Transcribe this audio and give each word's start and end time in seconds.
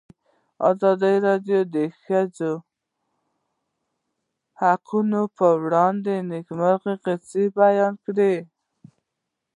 ازادي 0.69 1.15
راډیو 1.27 1.59
د 1.67 1.69
د 1.75 1.77
ښځو 2.01 2.53
حقونه 4.59 5.19
په 5.37 5.45
اړه 5.55 5.85
د 6.05 6.07
نېکمرغۍ 6.29 6.95
کیسې 7.05 7.43
بیان 7.59 7.93
کړې. 8.05 8.35